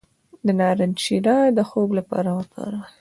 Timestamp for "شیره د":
1.05-1.59